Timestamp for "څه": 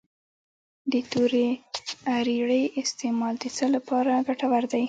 3.57-3.65